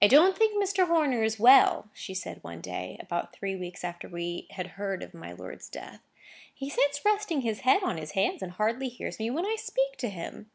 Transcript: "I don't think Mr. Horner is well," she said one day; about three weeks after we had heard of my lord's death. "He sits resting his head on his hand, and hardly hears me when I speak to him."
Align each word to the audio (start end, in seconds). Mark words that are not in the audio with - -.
"I 0.00 0.06
don't 0.06 0.38
think 0.38 0.54
Mr. 0.54 0.86
Horner 0.86 1.22
is 1.22 1.38
well," 1.38 1.90
she 1.92 2.14
said 2.14 2.42
one 2.42 2.62
day; 2.62 2.96
about 2.98 3.34
three 3.34 3.54
weeks 3.56 3.84
after 3.84 4.08
we 4.08 4.46
had 4.52 4.68
heard 4.78 5.02
of 5.02 5.12
my 5.12 5.32
lord's 5.32 5.68
death. 5.68 6.00
"He 6.54 6.70
sits 6.70 7.04
resting 7.04 7.42
his 7.42 7.60
head 7.60 7.82
on 7.82 7.98
his 7.98 8.12
hand, 8.12 8.40
and 8.42 8.52
hardly 8.52 8.88
hears 8.88 9.18
me 9.18 9.28
when 9.28 9.44
I 9.44 9.56
speak 9.58 9.98
to 9.98 10.08
him." 10.08 10.50